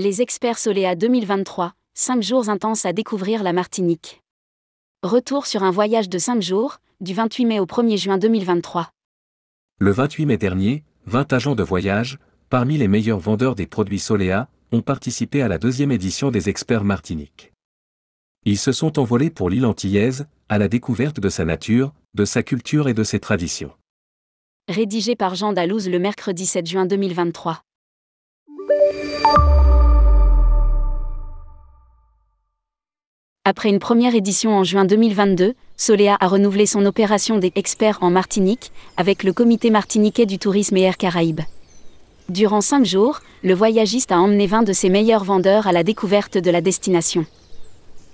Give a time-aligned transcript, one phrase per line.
[0.00, 4.22] Les experts Soléa 2023, 5 jours intenses à découvrir la Martinique.
[5.02, 8.90] Retour sur un voyage de 5 jours, du 28 mai au 1er juin 2023.
[9.80, 14.48] Le 28 mai dernier, 20 agents de voyage, parmi les meilleurs vendeurs des produits Soléa,
[14.70, 17.52] ont participé à la deuxième édition des experts Martinique.
[18.44, 22.44] Ils se sont envolés pour l'île antillaise, à la découverte de sa nature, de sa
[22.44, 23.72] culture et de ses traditions.
[24.68, 27.64] Rédigé par Jean Dalouse le mercredi 7 juin 2023.
[33.50, 38.10] Après une première édition en juin 2022, Soléa a renouvelé son opération des experts en
[38.10, 41.40] Martinique avec le comité martiniquais du tourisme et Air Caraïbes.
[42.28, 46.36] Durant cinq jours, le voyagiste a emmené 20 de ses meilleurs vendeurs à la découverte
[46.36, 47.24] de la destination.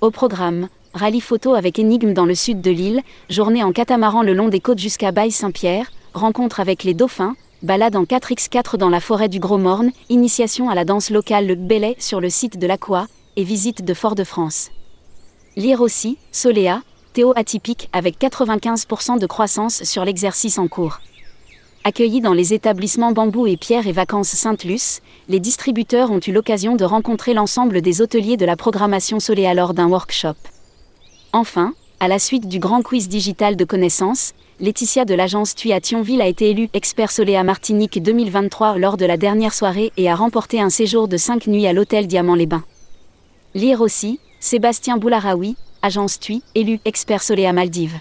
[0.00, 4.34] Au programme, rallye photo avec énigme dans le sud de l'île, journée en catamaran le
[4.34, 9.28] long des côtes jusqu'à Baille-Saint-Pierre, rencontre avec les dauphins, balade en 4x4 dans la forêt
[9.28, 13.08] du Gros Morne, initiation à la danse locale le Belay sur le site de l'Aqua,
[13.34, 14.70] et visite de Fort-de-France.
[15.56, 20.98] Lire aussi, Soléa, Théo atypique avec 95% de croissance sur l'exercice en cours.
[21.84, 26.74] Accueillis dans les établissements Bambou et Pierre et Vacances Sainte-Luce, les distributeurs ont eu l'occasion
[26.74, 30.34] de rencontrer l'ensemble des hôteliers de la programmation Soléa lors d'un workshop.
[31.32, 35.80] Enfin, à la suite du grand quiz digital de connaissances, Laetitia de l'agence TUI à
[35.80, 40.16] Thionville a été élue expert Soléa Martinique 2023 lors de la dernière soirée et a
[40.16, 42.64] remporté un séjour de 5 nuits à l'hôtel Diamant-les-Bains.
[43.54, 47.98] Lire aussi, Sébastien Boularaoui, agence TUI, élu expert Soléa Maldives.